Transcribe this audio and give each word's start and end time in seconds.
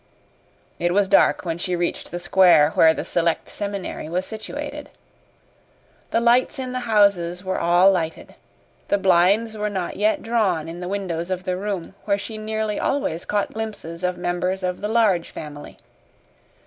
It 0.79 0.95
was 0.95 1.07
dark 1.07 1.45
when 1.45 1.59
she 1.59 1.75
reached 1.75 2.09
the 2.09 2.17
square 2.17 2.71
where 2.71 2.91
the 2.91 3.05
Select 3.05 3.47
Seminary 3.49 4.09
was 4.09 4.25
situated. 4.25 4.89
The 6.09 6.19
lights 6.19 6.57
in 6.57 6.71
the 6.71 6.79
houses 6.89 7.43
were 7.43 7.59
all 7.59 7.91
lighted. 7.91 8.33
The 8.87 8.97
blinds 8.97 9.55
were 9.55 9.69
not 9.69 9.97
yet 9.97 10.23
drawn 10.23 10.67
in 10.67 10.79
the 10.79 10.87
windows 10.87 11.29
of 11.29 11.43
the 11.43 11.55
room 11.55 11.93
where 12.05 12.17
she 12.17 12.39
nearly 12.39 12.79
always 12.79 13.25
caught 13.25 13.53
glimpses 13.53 14.03
of 14.03 14.17
members 14.17 14.63
of 14.63 14.81
the 14.81 14.89
Large 14.89 15.29
Family. 15.29 15.77